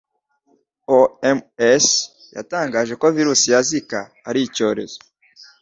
[1.01, 1.85] OMS
[2.35, 4.97] yatangaje ko Virus ya Zika ari icyorezo